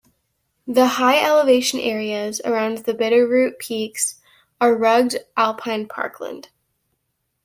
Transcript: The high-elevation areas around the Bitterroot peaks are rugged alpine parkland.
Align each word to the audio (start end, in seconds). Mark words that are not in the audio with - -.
The 0.65 0.87
high-elevation 0.87 1.79
areas 1.79 2.41
around 2.43 2.79
the 2.79 2.93
Bitterroot 2.95 3.59
peaks 3.59 4.19
are 4.59 4.75
rugged 4.75 5.27
alpine 5.37 5.87
parkland. 5.87 6.49